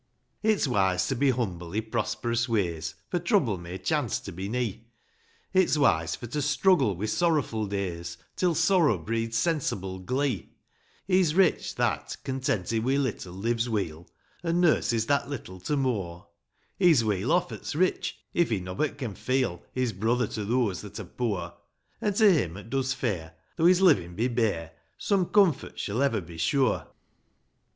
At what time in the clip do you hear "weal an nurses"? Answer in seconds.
13.69-15.05